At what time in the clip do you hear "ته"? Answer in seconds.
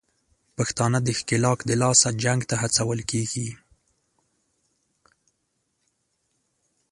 2.49-2.55